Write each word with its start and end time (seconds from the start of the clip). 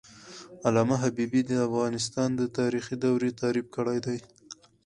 علامه 0.65 0.95
حبيبي 1.03 1.41
د 1.47 1.51
افغانستان 1.67 2.29
د 2.35 2.41
تاریخ 2.57 2.85
دورې 3.03 3.29
تعریف 3.41 3.67
کړې 3.75 3.97
دي. 4.05 4.17